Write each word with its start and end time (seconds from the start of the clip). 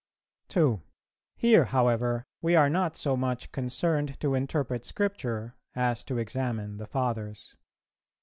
2. 0.47 0.81
Here, 1.35 1.65
however, 1.65 2.23
we 2.41 2.55
are 2.55 2.71
not 2.71 2.95
so 2.95 3.15
much 3.15 3.51
concerned 3.51 4.19
to 4.19 4.33
interpret 4.33 4.83
Scripture 4.83 5.53
as 5.75 6.03
to 6.05 6.17
examine 6.17 6.77
the 6.77 6.87
Fathers. 6.87 7.55